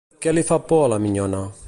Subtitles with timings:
[0.25, 1.43] Què li fa por a la minyona?